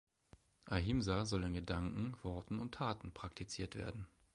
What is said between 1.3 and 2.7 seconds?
in Gedanken, Worten